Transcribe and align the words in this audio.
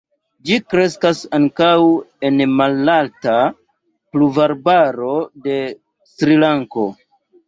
Ĝi 0.49 0.55
kreskas 0.73 1.19
ankaŭ 1.37 1.67
en 2.29 2.39
malalta 2.61 3.33
pluvarbaro 4.15 5.11
de 5.45 5.59
Srilanko. 6.13 6.87